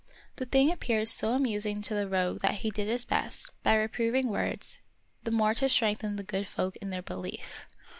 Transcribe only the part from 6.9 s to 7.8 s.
belief.